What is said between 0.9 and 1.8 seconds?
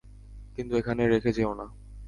রেখে যেও না।